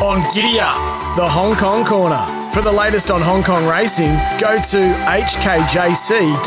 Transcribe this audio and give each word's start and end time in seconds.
On 0.00 0.22
Giddy 0.32 0.60
Up, 0.60 1.16
the 1.16 1.28
Hong 1.28 1.56
Kong 1.56 1.84
Corner. 1.84 2.24
For 2.52 2.62
the 2.62 2.70
latest 2.70 3.10
on 3.10 3.20
Hong 3.20 3.42
Kong 3.42 3.66
racing, 3.68 4.12
go 4.38 4.54
to 4.54 4.94
hkjc.com. 5.08 6.42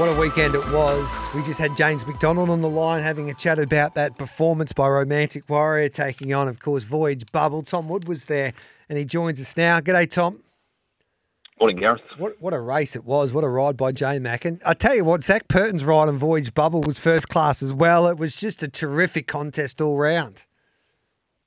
What 0.00 0.08
a 0.08 0.20
weekend 0.20 0.56
it 0.56 0.68
was. 0.72 1.24
We 1.36 1.44
just 1.44 1.60
had 1.60 1.76
James 1.76 2.04
McDonald 2.04 2.50
on 2.50 2.62
the 2.62 2.68
line 2.68 3.00
having 3.00 3.30
a 3.30 3.34
chat 3.34 3.60
about 3.60 3.94
that 3.94 4.18
performance 4.18 4.72
by 4.72 4.88
Romantic 4.88 5.48
Warrior, 5.48 5.88
taking 5.88 6.34
on, 6.34 6.48
of 6.48 6.58
course, 6.58 6.82
Voyage 6.82 7.30
Bubble. 7.30 7.62
Tom 7.62 7.88
Wood 7.88 8.08
was 8.08 8.24
there 8.24 8.52
and 8.88 8.98
he 8.98 9.04
joins 9.04 9.40
us 9.40 9.56
now. 9.56 9.78
G'day, 9.78 10.10
Tom. 10.10 10.42
Morning, 11.60 11.78
Gareth. 11.78 12.02
What 12.18 12.34
what 12.40 12.54
a 12.54 12.60
race 12.60 12.96
it 12.96 13.04
was. 13.04 13.32
What 13.32 13.44
a 13.44 13.48
ride 13.48 13.76
by 13.76 13.92
J 13.92 14.18
Mac. 14.18 14.44
And 14.44 14.60
I 14.66 14.74
tell 14.74 14.96
you 14.96 15.04
what, 15.04 15.22
Zach 15.22 15.46
Purton's 15.46 15.84
ride 15.84 16.08
on 16.08 16.18
Voyage 16.18 16.54
Bubble 16.54 16.80
was 16.80 16.98
first 16.98 17.28
class 17.28 17.62
as 17.62 17.72
well. 17.72 18.08
It 18.08 18.18
was 18.18 18.34
just 18.34 18.64
a 18.64 18.68
terrific 18.68 19.28
contest 19.28 19.80
all 19.80 19.96
round. 19.96 20.44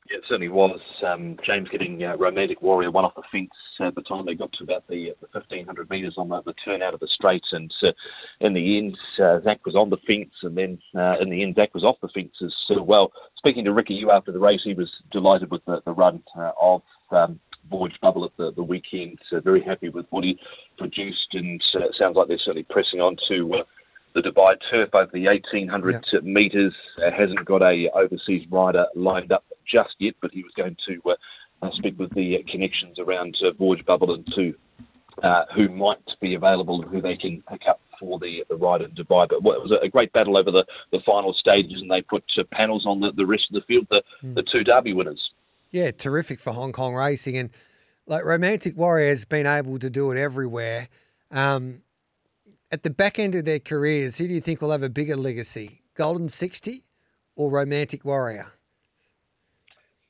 Yeah, 0.10 0.18
it 0.18 0.24
certainly 0.28 0.50
was. 0.50 0.80
Um, 1.06 1.38
James 1.46 1.70
getting 1.70 2.04
uh, 2.04 2.18
Romantic 2.18 2.62
Warrior 2.62 2.90
one 2.90 3.06
off 3.06 3.14
the 3.16 3.22
fence 3.32 3.52
at 3.80 3.94
the 3.94 4.02
time 4.02 4.26
they 4.26 4.34
got 4.34 4.52
to 4.54 4.64
about 4.64 4.88
the, 4.88 5.14
the 5.22 5.28
1500 5.32 5.90
metres 5.90 6.16
on 6.18 6.30
the, 6.30 6.42
the 6.42 6.54
turn 6.66 6.82
out 6.82 6.96
of 6.96 7.00
the 7.00 7.08
straight. 7.14 7.44
And 7.52 7.72
uh, 7.84 7.92
in 8.40 8.54
the 8.54 8.78
end, 8.78 8.98
uh, 9.22 9.40
Zach 9.44 9.64
was 9.66 9.76
on 9.76 9.92
the 9.92 9.98
fence, 10.08 10.34
and 10.42 10.58
then 10.58 10.80
uh, 10.96 11.20
in 11.22 11.30
the 11.30 11.44
end, 11.44 11.56
Zach 11.56 11.76
was 11.76 11.84
off 11.84 11.98
the 12.02 12.10
fence 12.14 12.34
as 12.42 12.54
well. 12.82 13.12
Speaking 13.38 13.66
to 13.66 13.74
Ricky 13.74 14.02
Yiu 14.02 14.12
after 14.12 14.32
the 14.32 14.40
race, 14.40 14.62
he 14.64 14.74
was 14.74 14.90
delighted 15.12 15.52
with 15.52 15.64
the, 15.66 15.82
the 15.86 15.92
run 15.92 16.24
uh, 16.36 16.52
of 16.60 16.82
um, 17.12 17.40
Voyage 17.70 18.00
Bubble 18.02 18.26
at 18.26 18.36
the, 18.38 18.52
the 18.56 18.64
weekend. 18.64 19.20
Uh, 19.32 19.42
very 19.42 19.64
happy 19.64 19.90
with 19.90 20.08
what 20.10 20.24
he 20.24 20.40
produced, 20.80 21.34
and 21.34 21.62
uh, 21.76 21.82
sounds 22.00 22.16
like 22.16 22.28
they're 22.28 22.40
certainly 22.44 22.66
pressing 22.70 23.00
on 23.00 23.16
to 23.30 23.54
uh, 23.54 23.64
the 24.16 24.22
Dubai 24.22 24.56
turf 24.72 24.90
over 24.94 25.12
the 25.14 25.28
1800 25.28 26.06
yeah. 26.12 26.20
metres. 26.24 26.74
Uh, 26.98 27.12
hasn't 27.12 27.46
got 27.46 27.62
a 27.62 27.90
overseas 27.94 28.46
rider 28.50 28.88
lined 28.96 29.32
up 29.32 29.44
just 29.72 29.96
yet, 30.00 30.16
but 30.22 30.32
he 30.34 30.44
was 30.44 30.52
going 30.56 30.76
to 30.88 31.02
uh, 31.10 31.16
uh, 31.62 31.70
speak 31.78 31.98
with 32.00 32.14
the 32.16 32.38
connections 32.52 33.00
around 33.00 33.36
uh, 33.46 33.52
Voyage 33.58 33.86
Bubble 33.86 34.14
and 34.14 34.26
to 34.36 34.54
uh, 35.24 35.44
who 35.56 35.68
might 35.70 35.98
be 36.22 36.34
available 36.34 36.82
and 36.82 36.90
who 36.90 37.02
they 37.02 37.16
can 37.16 37.44
pick 37.50 37.62
up 37.70 37.82
for 38.00 38.20
the 38.20 38.44
the 38.50 38.56
ride 38.56 38.82
in 38.82 38.92
Dubai. 38.92 39.28
But 39.28 39.44
well, 39.44 39.56
it 39.56 39.62
was 39.62 39.78
a 39.84 39.90
great 39.90 40.14
battle 40.14 40.38
over 40.38 40.52
the, 40.52 40.66
the 40.92 41.00
final 41.06 41.34
stages, 41.34 41.82
and 41.82 41.92
they 41.92 42.02
put 42.02 42.24
uh, 42.38 42.44
panels 42.52 42.86
on 42.86 43.00
the, 43.00 43.12
the 43.16 43.26
rest 43.26 43.44
of 43.52 43.56
the 43.56 43.66
field, 43.68 43.88
the, 43.90 44.02
mm. 44.24 44.36
the 44.36 44.44
two 44.52 44.64
Derby 44.64 44.94
winners. 44.94 45.22
Yeah, 45.72 45.92
terrific 45.92 46.40
for 46.40 46.54
Hong 46.54 46.72
Kong 46.72 46.96
racing. 46.96 47.38
And 47.38 47.50
like 48.08 48.26
Romantic 48.26 48.76
Warrior 48.76 49.10
has 49.10 49.26
been 49.26 49.46
able 49.46 49.78
to 49.80 49.90
do 49.90 50.12
it 50.12 50.18
everywhere. 50.18 50.88
Um, 51.32 51.82
at 52.72 52.84
the 52.84 52.90
back 52.90 53.20
end 53.20 53.36
of 53.36 53.46
their 53.46 53.60
careers, 53.60 54.18
who 54.18 54.28
do 54.28 54.34
you 54.34 54.42
think 54.42 54.62
will 54.62 54.72
have 54.72 54.84
a 54.84 54.90
bigger 54.90 55.16
legacy, 55.16 55.82
Golden 55.96 56.30
60 56.30 56.84
or 57.36 57.52
Romantic 57.52 58.06
Warrior? 58.06 58.52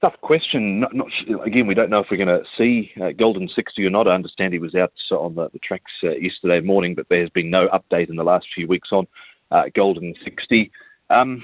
Tough 0.02 0.16
question. 0.22 0.80
Not, 0.80 0.96
not, 0.96 1.08
again, 1.46 1.68
we 1.68 1.74
don't 1.74 1.90
know 1.90 2.00
if 2.00 2.08
we're 2.10 2.24
going 2.24 2.28
to 2.28 2.44
see 2.58 2.92
uh, 3.02 3.10
Golden 3.18 3.50
60 3.54 3.84
or 3.86 3.90
not. 3.90 4.08
I 4.08 4.16
understand 4.16 4.54
he 4.54 4.60
was 4.60 4.76
out 4.76 4.94
on 5.12 5.36
the, 5.36 5.50
the 5.52 5.60
tracks 5.60 5.92
uh, 6.04 6.12
yesterday 6.12 6.62
morning, 6.66 6.96
but 6.96 7.08
there's 7.10 7.30
been 7.30 7.50
no 7.50 7.68
update 7.68 8.10
in 8.10 8.16
the 8.16 8.24
last 8.24 8.46
few 8.56 8.68
weeks 8.68 8.90
on 8.92 9.08
uh, 9.52 9.64
Golden 9.76 10.14
60. 10.24 10.72
Um, 11.10 11.44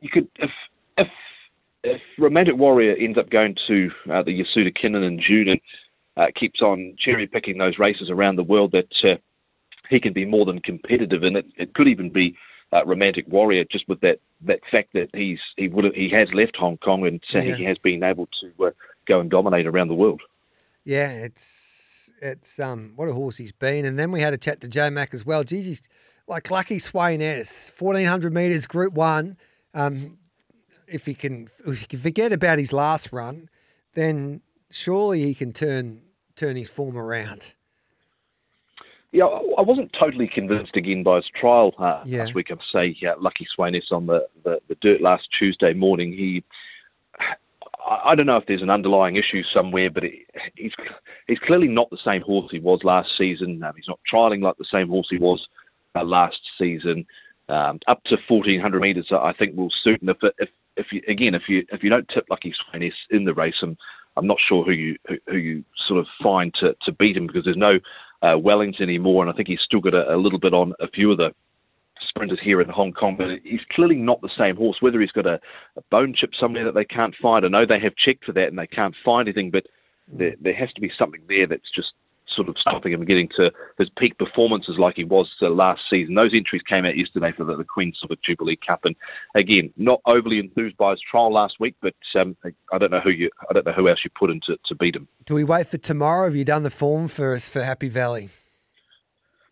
you 0.00 0.10
could, 0.10 0.28
if, 0.36 0.50
if 0.98 1.08
if 1.84 2.00
Romantic 2.18 2.56
Warrior 2.56 2.96
ends 2.98 3.18
up 3.18 3.30
going 3.30 3.54
to 3.68 3.90
uh, 4.10 4.22
the 4.22 4.40
Yasuda 4.40 4.74
Kinen 4.76 5.06
in 5.06 5.20
June 5.20 5.48
and 5.50 5.60
uh, 6.16 6.26
keeps 6.34 6.62
on 6.62 6.96
cherry 6.98 7.26
picking 7.26 7.58
those 7.58 7.78
races 7.78 8.08
around 8.10 8.36
the 8.36 8.42
world, 8.42 8.72
that 8.72 8.88
uh, 9.04 9.16
he 9.90 10.00
can 10.00 10.12
be 10.12 10.24
more 10.24 10.46
than 10.46 10.60
competitive, 10.60 11.22
and 11.22 11.36
it, 11.36 11.46
it 11.56 11.74
could 11.74 11.86
even 11.86 12.10
be 12.10 12.36
uh, 12.74 12.84
Romantic 12.84 13.26
Warrior 13.28 13.64
just 13.70 13.88
with 13.88 14.00
that, 14.00 14.18
that 14.42 14.60
fact 14.70 14.92
that 14.94 15.08
he's 15.14 15.38
he 15.56 15.68
would 15.68 15.84
he 15.94 16.10
has 16.10 16.28
left 16.34 16.56
Hong 16.56 16.76
Kong 16.78 17.06
and 17.06 17.20
yeah. 17.32 17.54
he 17.54 17.64
has 17.64 17.78
been 17.78 18.02
able 18.02 18.28
to 18.40 18.66
uh, 18.66 18.70
go 19.06 19.20
and 19.20 19.30
dominate 19.30 19.66
around 19.66 19.88
the 19.88 19.94
world. 19.94 20.22
Yeah, 20.84 21.10
it's 21.10 22.10
it's 22.20 22.58
um 22.58 22.92
what 22.96 23.08
a 23.08 23.12
horse 23.12 23.36
he's 23.36 23.52
been, 23.52 23.84
and 23.84 23.98
then 23.98 24.10
we 24.10 24.20
had 24.20 24.34
a 24.34 24.38
chat 24.38 24.60
to 24.62 24.68
Joe 24.68 24.90
Mack 24.90 25.14
as 25.14 25.24
well. 25.24 25.44
Geez, 25.44 25.66
he's 25.66 25.82
like 26.26 26.50
Lucky 26.50 26.78
Sweynesse, 26.78 27.70
fourteen 27.70 28.06
hundred 28.06 28.34
meters, 28.34 28.66
Group 28.66 28.94
One. 28.94 29.36
Um, 29.72 30.18
if 30.86 31.06
he 31.06 31.14
can 31.14 31.48
if 31.66 31.80
he 31.80 31.86
can 31.86 32.00
forget 32.00 32.32
about 32.32 32.58
his 32.58 32.72
last 32.72 33.12
run, 33.12 33.48
then 33.94 34.42
surely 34.70 35.22
he 35.22 35.34
can 35.34 35.52
turn 35.52 36.02
turn 36.36 36.56
his 36.56 36.68
form 36.68 36.96
around. 36.96 37.54
Yeah, 39.14 39.26
I 39.26 39.62
wasn't 39.62 39.94
totally 39.96 40.26
convinced 40.26 40.74
again 40.74 41.04
by 41.04 41.16
his 41.16 41.26
trial 41.40 41.72
uh, 41.78 42.02
yeah. 42.04 42.24
last 42.24 42.34
week. 42.34 42.48
I'd 42.50 42.58
say 42.72 42.96
uh, 43.06 43.14
Lucky 43.20 43.46
Sweynesse 43.56 43.92
on 43.92 44.06
the, 44.06 44.26
the, 44.42 44.58
the 44.68 44.74
dirt 44.82 45.00
last 45.00 45.28
Tuesday 45.38 45.72
morning. 45.72 46.10
He, 46.10 46.42
I 47.88 48.16
don't 48.16 48.26
know 48.26 48.38
if 48.38 48.46
there's 48.48 48.60
an 48.60 48.70
underlying 48.70 49.14
issue 49.14 49.42
somewhere, 49.54 49.88
but 49.88 50.02
it, 50.02 50.14
he's 50.56 50.72
he's 51.28 51.38
clearly 51.38 51.68
not 51.68 51.90
the 51.90 51.98
same 52.04 52.22
horse 52.22 52.48
he 52.50 52.58
was 52.58 52.80
last 52.82 53.10
season. 53.16 53.62
Um, 53.62 53.72
he's 53.76 53.86
not 53.86 54.00
trialing 54.12 54.42
like 54.42 54.56
the 54.56 54.66
same 54.72 54.88
horse 54.88 55.06
he 55.08 55.18
was 55.18 55.46
uh, 55.94 56.02
last 56.02 56.40
season. 56.58 57.06
Um, 57.48 57.78
up 57.86 58.02
to 58.06 58.16
1400 58.26 58.80
metres, 58.80 59.12
I 59.12 59.32
think 59.32 59.56
will 59.56 59.70
suit. 59.84 60.00
And 60.00 60.10
if, 60.10 60.16
if 60.38 60.48
if 60.76 60.86
you 60.90 61.02
again 61.06 61.36
if 61.36 61.42
you 61.46 61.64
if 61.70 61.84
you 61.84 61.90
don't 61.90 62.10
tip 62.12 62.24
Lucky 62.30 62.52
Sweynesse 62.52 62.90
in 63.10 63.26
the 63.26 63.34
race, 63.34 63.54
I'm 63.62 63.76
I'm 64.16 64.26
not 64.26 64.38
sure 64.48 64.64
who 64.64 64.72
you 64.72 64.96
who, 65.06 65.18
who 65.28 65.36
you 65.36 65.64
sort 65.86 66.00
of 66.00 66.06
find 66.20 66.52
to 66.60 66.74
to 66.84 66.92
beat 66.92 67.16
him 67.16 67.28
because 67.28 67.44
there's 67.44 67.56
no 67.56 67.78
uh, 68.24 68.38
Wellington 68.38 68.84
anymore, 68.84 69.22
and 69.22 69.30
I 69.30 69.36
think 69.36 69.48
he's 69.48 69.58
still 69.64 69.80
got 69.80 69.94
a, 69.94 70.14
a 70.14 70.16
little 70.16 70.38
bit 70.38 70.54
on 70.54 70.72
a 70.80 70.88
few 70.88 71.12
of 71.12 71.18
the 71.18 71.30
sprinters 72.08 72.40
here 72.42 72.60
in 72.60 72.68
Hong 72.68 72.92
Kong, 72.92 73.16
but 73.18 73.26
he's 73.42 73.60
clearly 73.72 73.96
not 73.96 74.20
the 74.20 74.30
same 74.38 74.56
horse. 74.56 74.76
Whether 74.80 75.00
he's 75.00 75.10
got 75.10 75.26
a, 75.26 75.40
a 75.76 75.82
bone 75.90 76.14
chip 76.18 76.30
somewhere 76.40 76.64
that 76.64 76.74
they 76.74 76.84
can't 76.84 77.14
find, 77.20 77.44
I 77.44 77.48
know 77.48 77.66
they 77.66 77.80
have 77.80 77.94
checked 77.96 78.24
for 78.24 78.32
that 78.32 78.48
and 78.48 78.58
they 78.58 78.66
can't 78.66 78.94
find 79.04 79.28
anything, 79.28 79.50
but 79.50 79.64
there, 80.08 80.34
there 80.40 80.54
has 80.54 80.72
to 80.74 80.80
be 80.80 80.90
something 80.98 81.22
there 81.28 81.46
that's 81.46 81.70
just 81.74 81.88
sort 82.34 82.48
of 82.48 82.56
stopping 82.58 82.92
him 82.92 83.04
getting 83.04 83.28
to 83.36 83.50
his 83.78 83.88
peak 83.98 84.18
performances 84.18 84.76
like 84.78 84.96
he 84.96 85.04
was 85.04 85.28
uh, 85.42 85.48
last 85.48 85.82
season. 85.90 86.14
Those 86.14 86.32
entries 86.34 86.62
came 86.68 86.84
out 86.84 86.96
yesterday 86.96 87.32
for 87.36 87.44
the, 87.44 87.56
the 87.56 87.64
Queen 87.64 87.92
Silver 87.98 88.16
Jubilee 88.24 88.58
Cup, 88.66 88.80
and 88.84 88.96
again, 89.34 89.72
not 89.76 90.00
overly 90.06 90.38
enthused 90.38 90.76
by 90.76 90.92
his 90.92 91.00
trial 91.08 91.32
last 91.32 91.54
week, 91.60 91.74
but 91.80 91.94
um, 92.18 92.36
I 92.72 92.78
don't 92.78 92.90
know 92.90 93.00
who 93.00 93.10
you, 93.10 93.30
I 93.48 93.52
don't 93.52 93.66
know 93.66 93.72
who 93.72 93.88
else 93.88 94.00
you 94.04 94.10
put 94.18 94.30
in 94.30 94.40
to, 94.46 94.56
to 94.66 94.74
beat 94.74 94.96
him. 94.96 95.08
Do 95.24 95.34
we 95.34 95.44
wait 95.44 95.66
for 95.66 95.78
tomorrow? 95.78 96.24
Have 96.24 96.36
you 96.36 96.44
done 96.44 96.62
the 96.62 96.70
form 96.70 97.08
for 97.08 97.34
us 97.34 97.48
for 97.48 97.62
Happy 97.62 97.88
Valley? 97.88 98.28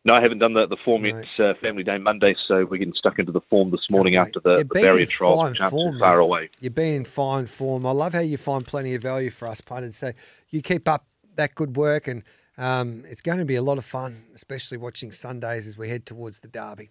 No, 0.05 0.17
I 0.17 0.21
haven't 0.21 0.41
done 0.41 0.55
the, 0.55 0.67
the 0.67 0.77
form 0.85 1.05
yet. 1.05 1.25
Uh, 1.39 1.55
Family 1.63 1.85
Day 1.85 1.97
Monday, 1.97 2.35
so 2.49 2.67
we're 2.69 2.79
getting 2.79 2.95
stuck 2.99 3.21
into 3.21 3.31
the 3.31 3.41
form 3.49 3.71
this 3.71 3.87
morning 3.89 4.17
after 4.17 4.41
the, 4.41 4.57
the 4.59 4.65
barrier 4.65 5.07
trials, 5.07 5.61
aren't 5.61 6.01
far 6.01 6.19
away. 6.19 6.51
You've 6.61 6.75
been 6.75 6.95
in 6.95 7.05
fine 7.05 7.47
form. 7.47 7.87
I 7.87 7.93
love 7.93 8.13
how 8.13 8.21
you 8.21 8.37
find 8.37 8.65
plenty 8.65 8.95
of 8.95 9.03
value 9.03 9.31
for 9.31 9.47
us, 9.47 9.61
punters. 9.61 9.97
So 9.97 10.13
you 10.51 10.61
keep 10.61 10.89
up 10.89 11.07
that 11.37 11.55
good 11.55 11.77
work 11.77 12.09
and– 12.09 12.25
um, 12.59 13.05
it's 13.09 13.21
going 13.21 13.39
to 13.39 13.45
be 13.45 13.57
a 13.57 13.63
lot 13.63 13.79
of 13.79 13.85
fun, 13.85 14.25
especially 14.35 14.79
watching 14.79 15.13
Sundays 15.13 15.67
as 15.67 15.79
we 15.79 15.89
head 15.89 16.07
towards 16.07 16.41
the 16.41 16.49
Derby. 16.49 16.91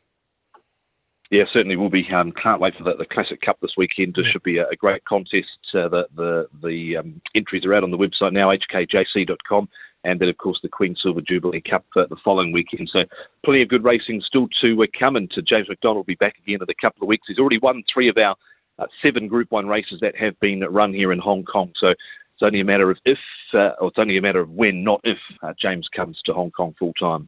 Yeah, 1.31 1.43
certainly 1.53 1.77
will 1.77 1.89
be. 1.89 2.05
Um, 2.13 2.33
can't 2.33 2.59
wait 2.59 2.73
for 2.75 2.83
the, 2.83 2.93
the 2.97 3.05
Classic 3.05 3.39
Cup 3.39 3.57
this 3.61 3.71
weekend. 3.77 4.17
It 4.17 4.25
should 4.29 4.43
be 4.43 4.57
a, 4.57 4.67
a 4.67 4.75
great 4.75 5.05
contest. 5.05 5.47
Uh, 5.73 5.87
the 5.87 6.07
the, 6.13 6.47
the 6.61 6.97
um, 6.97 7.21
entries 7.33 7.63
are 7.63 7.73
out 7.73 7.83
on 7.83 7.91
the 7.91 7.97
website 7.97 8.33
now, 8.33 8.51
hkjc.com, 8.51 9.69
and 10.03 10.19
then 10.19 10.27
of 10.27 10.37
course 10.37 10.59
the 10.61 10.67
Queen 10.67 10.93
Silver 11.01 11.21
Jubilee 11.21 11.61
Cup 11.61 11.85
uh, 11.95 12.05
the 12.09 12.17
following 12.21 12.51
weekend. 12.51 12.89
So 12.91 13.03
plenty 13.45 13.61
of 13.61 13.69
good 13.69 13.85
racing 13.85 14.21
still 14.27 14.49
to 14.61 14.83
uh, 14.83 14.87
come. 14.99 15.15
And 15.15 15.31
to 15.31 15.41
James 15.41 15.69
McDonald 15.69 15.97
will 15.97 16.03
be 16.03 16.15
back 16.15 16.35
again 16.43 16.59
in 16.61 16.63
a 16.63 16.81
couple 16.81 17.03
of 17.03 17.07
weeks. 17.07 17.23
He's 17.29 17.39
already 17.39 17.59
won 17.59 17.81
three 17.93 18.09
of 18.09 18.17
our 18.17 18.35
uh, 18.77 18.87
seven 19.01 19.29
Group 19.29 19.51
One 19.51 19.67
races 19.67 19.99
that 20.01 20.17
have 20.17 20.37
been 20.41 20.59
run 20.59 20.93
here 20.93 21.13
in 21.13 21.19
Hong 21.19 21.45
Kong. 21.45 21.71
So 21.79 21.87
it's 21.87 22.41
only 22.41 22.59
a 22.59 22.65
matter 22.65 22.91
of 22.91 22.97
if, 23.05 23.19
uh, 23.53 23.71
it's 23.81 23.97
only 23.97 24.17
a 24.17 24.21
matter 24.21 24.39
of 24.39 24.49
when, 24.51 24.83
not 24.83 25.01
if, 25.03 25.17
uh, 25.43 25.53
James 25.59 25.87
comes 25.95 26.19
to 26.25 26.33
Hong 26.33 26.51
Kong 26.51 26.73
full 26.77 26.93
time. 26.93 27.27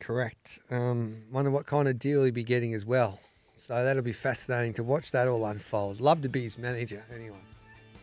Correct. 0.00 0.58
Um, 0.70 1.22
wonder 1.30 1.50
what 1.50 1.66
kind 1.66 1.86
of 1.86 1.98
deal 1.98 2.24
he'll 2.24 2.32
be 2.32 2.44
getting 2.44 2.74
as 2.74 2.84
well. 2.84 3.20
So 3.56 3.84
that'll 3.84 4.02
be 4.02 4.12
fascinating 4.12 4.74
to 4.74 4.82
watch 4.82 5.12
that 5.12 5.28
all 5.28 5.46
unfold. 5.46 6.00
Love 6.00 6.22
to 6.22 6.28
be 6.28 6.42
his 6.42 6.58
manager 6.58 7.04
anyway. 7.14 7.36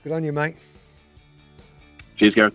Good 0.04 0.14
on 0.14 0.24
you, 0.24 0.32
mate. 0.32 0.56
Cheers, 2.18 2.34
Gary. 2.36 2.48